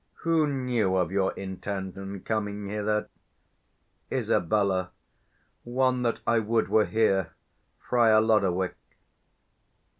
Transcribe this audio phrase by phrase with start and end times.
[0.25, 3.07] Who knew of your intent and coming hither?
[4.11, 4.51] Isab.
[5.63, 7.33] One that I would were here,
[7.77, 8.73] Friar Lodowick.